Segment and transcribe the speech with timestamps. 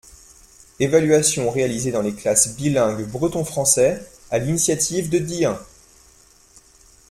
[0.79, 5.59] Évaluation réalisée dans les classes bilingues breton-français à l’initiative de Dihun.